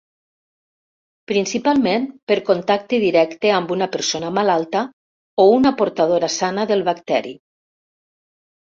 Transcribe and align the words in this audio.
Principalment 1.31 2.07
per 2.31 2.37
contacte 2.49 3.01
directe 3.05 3.53
amb 3.59 3.75
una 3.77 3.91
persona 3.97 4.35
malalta 4.41 4.85
o 5.45 5.49
una 5.61 5.75
portadora 5.83 6.33
sana 6.41 6.69
del 6.75 6.87
bacteri. 6.93 7.41